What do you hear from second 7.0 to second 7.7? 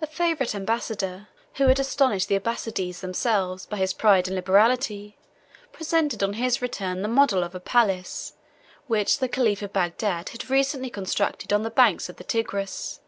the model of a